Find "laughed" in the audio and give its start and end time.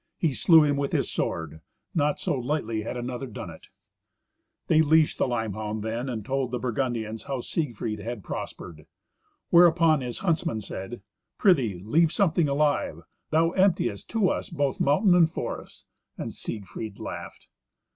16.99-17.47